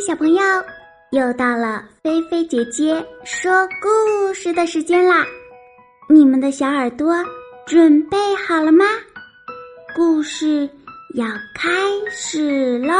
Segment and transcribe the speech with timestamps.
[0.00, 0.42] 小朋友，
[1.10, 3.52] 又到了菲菲姐姐说
[3.82, 5.26] 故事的时间啦！
[6.08, 7.14] 你们的小耳朵
[7.66, 8.86] 准备好了吗？
[9.94, 10.68] 故事
[11.16, 11.70] 要开
[12.10, 12.94] 始喽！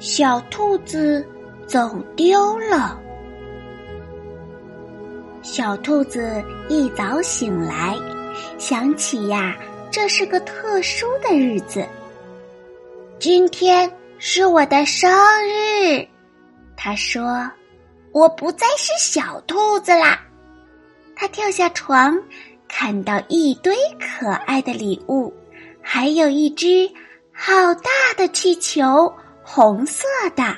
[0.00, 1.24] 小兔子
[1.64, 3.00] 走丢了。
[5.42, 7.96] 小兔子一早醒来，
[8.64, 9.54] 想起呀，
[9.90, 11.86] 这是个特殊的日子。
[13.18, 15.12] 今天是我的生
[15.46, 16.08] 日，
[16.74, 17.46] 他说
[18.10, 20.18] ：“我不再是小兔子啦。”
[21.14, 22.18] 他跳下床，
[22.66, 25.30] 看到一堆可爱的礼物，
[25.82, 26.90] 还有一只
[27.34, 29.12] 好大的气球，
[29.42, 30.56] 红色的。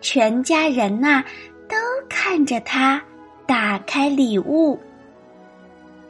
[0.00, 1.24] 全家人呐，
[1.68, 1.76] 都
[2.08, 3.02] 看着他。
[3.44, 4.78] 打开礼物，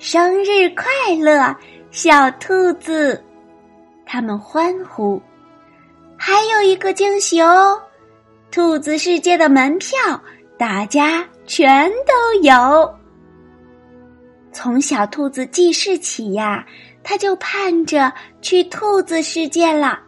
[0.01, 1.55] 生日快乐，
[1.91, 3.23] 小兔子！
[4.07, 5.21] 他们欢呼。
[6.17, 7.79] 还有一个惊喜哦，
[8.51, 9.99] 兔子世界的门票，
[10.57, 12.99] 大家全都有。
[14.53, 16.65] 从小兔子记事起呀，
[17.03, 20.01] 他就盼着去兔子世界了，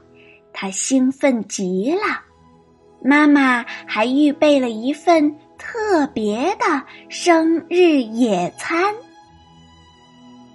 [0.55, 2.23] 他兴奋极了。
[3.05, 5.37] 妈妈还预备了一份。
[5.65, 8.93] 特别的生日野餐。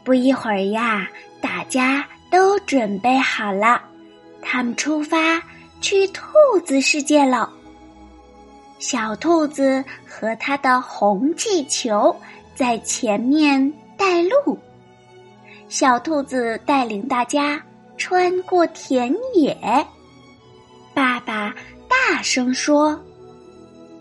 [0.08, 1.06] 不一会儿呀，
[1.42, 3.82] 大家都准备好了，
[4.42, 5.44] 他们出发
[5.82, 6.24] 去兔
[6.66, 7.52] 子世界了。
[8.80, 12.16] 小兔子和他的红气球
[12.56, 14.58] 在前面带路，
[15.68, 17.62] 小兔子带领大家
[17.98, 19.58] 穿过田野。
[20.94, 21.54] 爸爸
[21.90, 22.98] 大声说。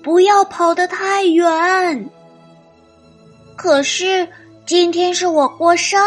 [0.05, 2.09] 不要跑得太远。
[3.57, 4.29] 可是
[4.67, 6.03] 今天是我过生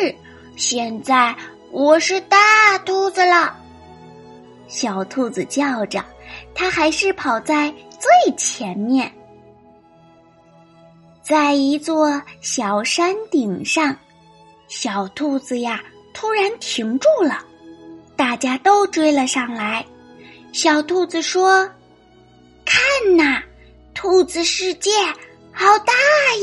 [0.00, 0.14] 日，
[0.54, 1.34] 现在
[1.72, 3.56] 我是大兔子了。
[4.68, 6.00] 小兔子叫着，
[6.54, 9.12] 它还是跑在最前面。
[11.22, 13.96] 在一座小山顶上，
[14.68, 15.82] 小兔子呀
[16.12, 17.44] 突然停住了，
[18.14, 19.84] 大家都追了上来。
[20.52, 21.68] 小兔子说。
[22.64, 23.42] 看呐，
[23.92, 24.90] 兔子世界
[25.52, 25.92] 好大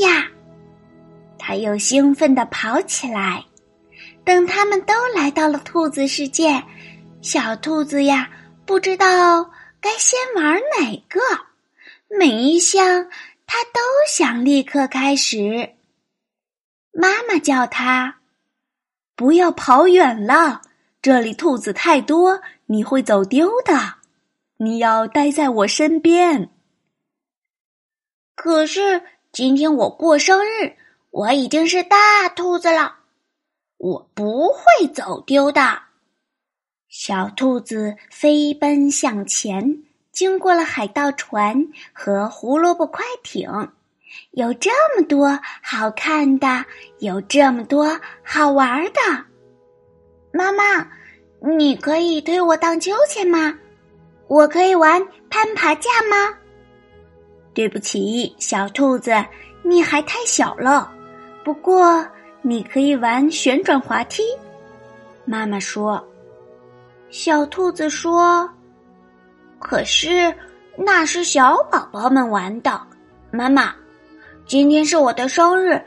[0.06, 0.28] 呀！
[1.44, 3.44] 他又兴奋地跑起来。
[4.24, 6.62] 等他们都来到了兔子世界，
[7.20, 8.30] 小兔子呀
[8.64, 11.20] 不知道该先玩哪个，
[12.08, 13.10] 每一项
[13.48, 15.74] 他都想立刻开始。
[16.92, 18.20] 妈妈叫他
[19.16, 20.62] 不要跑远了，
[21.00, 23.94] 这里兔子太多，你会走丢的。
[24.58, 26.50] 你要待在我身边。
[28.36, 30.76] 可是今天我过生日，
[31.12, 32.96] 我已经是大兔子了，
[33.76, 35.78] 我不会走丢的。
[36.88, 43.68] 小兔子飞奔向前，经过了海盗船和胡萝卜快艇，
[44.30, 46.64] 有这么多好看的，
[47.00, 49.00] 有这么多好玩的。
[50.32, 50.90] 妈妈，
[51.40, 53.58] 你可以推我荡秋千吗？
[54.28, 56.38] 我可以玩攀爬架吗？
[57.52, 59.12] 对不起，小兔子，
[59.62, 60.90] 你还太小了。
[61.44, 62.06] 不过
[62.40, 64.22] 你可以玩旋转滑梯。
[65.24, 66.02] 妈妈说。
[67.10, 68.48] 小兔子说
[69.60, 70.34] ：“可是
[70.78, 72.80] 那是小宝宝们玩的。”
[73.30, 73.74] 妈妈，
[74.46, 75.78] 今天是我的生日，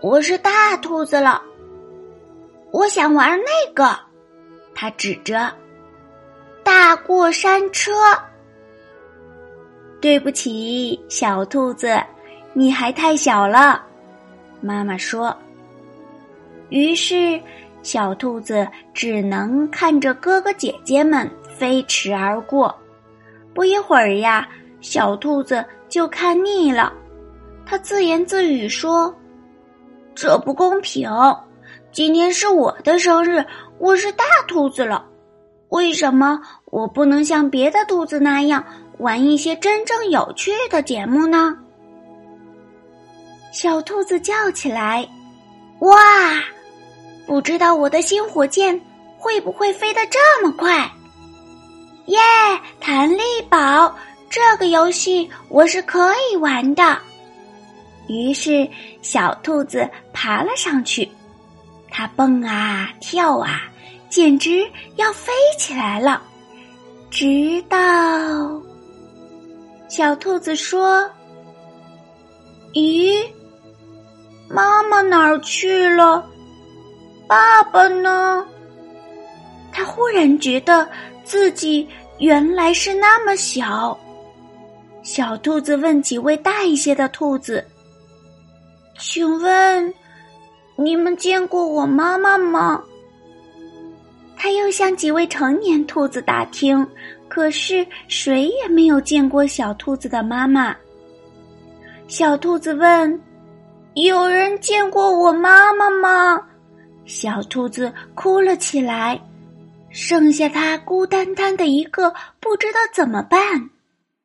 [0.00, 1.40] 我是大兔子了。
[2.72, 3.96] 我想玩那个。
[4.74, 5.52] 他指着。
[6.64, 7.92] 大过山车。
[10.00, 11.96] 对不起，小兔子，
[12.54, 13.86] 你还太小了。
[14.62, 15.36] 妈妈说。
[16.70, 17.38] 于是，
[17.82, 22.74] 小兔子只能看着哥哥姐姐们飞驰而过。
[23.52, 24.48] 不一会儿呀，
[24.80, 26.92] 小兔子就看腻了，
[27.66, 29.14] 他自言自语说
[30.14, 31.10] ：“这不公平！
[31.90, 33.44] 今天是我的生日，
[33.78, 35.04] 我是大兔子了。”
[35.68, 38.62] 为什么我不能像别的兔子那样
[38.98, 41.58] 玩一些真正有趣的节目呢？
[43.52, 45.06] 小兔子叫起来
[45.80, 45.96] ：“哇！
[47.26, 48.80] 不知道我的新火箭
[49.16, 50.90] 会不会飞得这么快？
[52.06, 52.18] 耶！
[52.80, 53.94] 弹力宝
[54.28, 56.98] 这个游戏我是可以玩的。”
[58.08, 58.68] 于是
[59.00, 61.08] 小兔子爬了上去，
[61.90, 63.62] 它蹦啊跳啊。
[64.08, 66.22] 简直要飞起来了，
[67.10, 67.78] 直到
[69.88, 71.10] 小兔子说
[72.74, 73.24] ：“咦，
[74.52, 76.24] 妈妈哪儿去了？
[77.26, 78.46] 爸爸呢？
[79.72, 80.86] 他忽然觉得
[81.24, 81.88] 自己
[82.18, 83.98] 原来是那么小。
[85.02, 87.66] 小兔子问几位大一些的兔子
[88.98, 89.92] ：“请问，
[90.76, 92.82] 你们见过我妈妈吗？”
[94.36, 96.86] 他又向几位成年兔子打听，
[97.28, 100.76] 可是谁也没有见过小兔子的妈妈。
[102.08, 103.20] 小兔子问
[103.94, 106.48] ：“有人见过我妈妈吗？”
[107.04, 109.20] 小兔子哭了起来，
[109.90, 113.70] 剩下它孤单单的一个，不知道怎么办。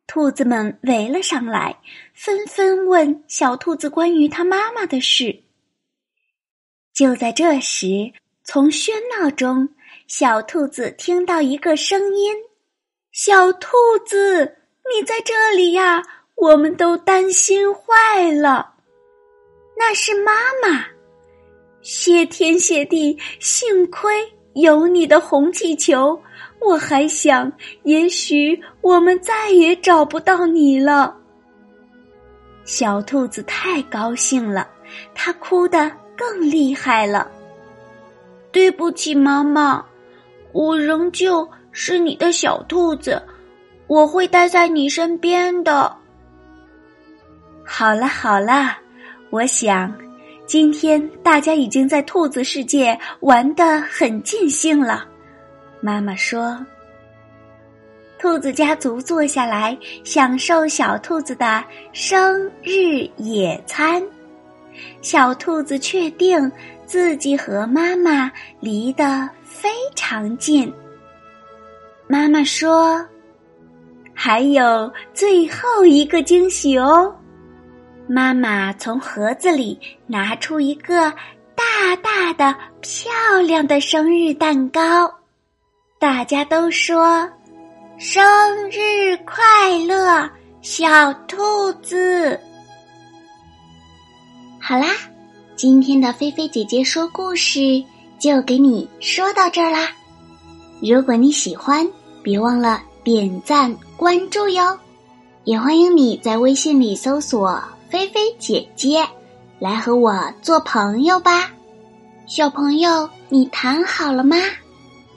[0.06, 1.78] 兔子们围了上来，
[2.14, 5.44] 纷纷问小兔子关于它妈妈的事。
[6.94, 9.68] 就在这时，从喧闹中，
[10.08, 12.34] 小兔子听到一个声音
[13.12, 13.70] ：“小兔
[14.06, 14.60] 子，
[14.96, 16.02] 你在这里呀！
[16.36, 18.76] 我们都担心坏了。”
[19.78, 20.32] 那是妈
[20.62, 20.86] 妈。
[21.82, 24.12] 谢天谢地，幸亏
[24.54, 26.20] 有你的红气球，
[26.60, 27.52] 我还想，
[27.84, 31.16] 也许我们再也找不到你了。
[32.66, 34.68] 小兔子太高兴了，
[35.16, 37.32] 它哭得更厉害了。
[38.52, 39.86] 对不起，妈妈，
[40.52, 43.22] 我仍旧是你的小兔子，
[43.86, 45.96] 我会待在你身边的。
[47.64, 48.78] 好了好了，
[49.30, 49.94] 我想。
[50.46, 55.06] 今天大家已经在兔子世界玩得很尽兴了，
[55.82, 56.66] 妈妈说。
[58.18, 64.02] 兔子家族坐下来享受小兔子的生日野餐。
[65.02, 66.50] 小兔子确定
[66.86, 68.32] 自己和妈妈
[68.62, 70.74] 离得非常近。
[72.08, 73.06] 妈妈说
[74.16, 77.14] ：“还有最后一个惊喜哦。”
[78.10, 81.12] 妈妈从盒子里拿出一个
[81.54, 83.12] 大大的、漂
[83.46, 85.14] 亮的生日蛋糕，
[86.00, 87.30] 大家都说
[88.00, 88.24] ：“生
[88.70, 90.30] 日快乐，
[90.62, 92.40] 小兔子！”
[94.62, 94.88] 好啦，
[95.58, 97.84] 今天的菲菲姐姐说故事
[98.18, 99.90] 就给你说到这儿啦。
[100.82, 101.86] 如果你喜欢，
[102.24, 104.78] 别忘了点赞关注哟，
[105.44, 107.62] 也欢迎你在微信里搜索。
[107.90, 109.08] 菲菲姐姐，
[109.60, 111.52] 来和我做朋友吧，
[112.28, 114.38] 小朋友，你躺好了吗？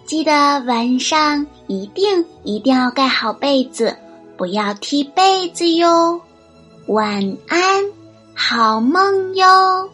[0.04, 0.32] 记得
[0.66, 3.96] 晚上一定一定要盖好被子，
[4.36, 6.20] 不要踢被子哟。
[6.86, 7.84] 晚安，
[8.34, 9.88] 好梦哟。